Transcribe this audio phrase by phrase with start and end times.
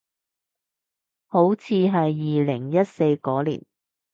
[1.27, 3.63] 好似係二零一四嗰年